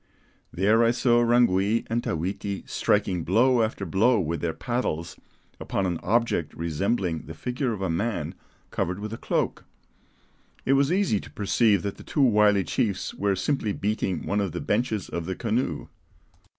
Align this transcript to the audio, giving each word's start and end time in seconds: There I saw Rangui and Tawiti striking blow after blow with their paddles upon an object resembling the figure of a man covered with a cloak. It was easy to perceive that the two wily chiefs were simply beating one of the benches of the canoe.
There 0.51 0.83
I 0.83 0.89
saw 0.89 1.21
Rangui 1.23 1.85
and 1.85 2.01
Tawiti 2.01 2.67
striking 2.67 3.23
blow 3.23 3.61
after 3.61 3.85
blow 3.85 4.19
with 4.19 4.41
their 4.41 4.51
paddles 4.55 5.15
upon 5.59 5.85
an 5.85 5.99
object 6.01 6.55
resembling 6.55 7.27
the 7.27 7.35
figure 7.35 7.71
of 7.71 7.83
a 7.83 7.89
man 7.91 8.33
covered 8.71 8.97
with 8.99 9.13
a 9.13 9.17
cloak. 9.19 9.63
It 10.65 10.73
was 10.73 10.91
easy 10.91 11.19
to 11.19 11.29
perceive 11.29 11.83
that 11.83 11.97
the 11.97 12.03
two 12.03 12.23
wily 12.23 12.63
chiefs 12.63 13.13
were 13.13 13.35
simply 13.35 13.73
beating 13.73 14.25
one 14.25 14.41
of 14.41 14.53
the 14.53 14.59
benches 14.59 15.07
of 15.07 15.27
the 15.27 15.35
canoe. 15.35 15.87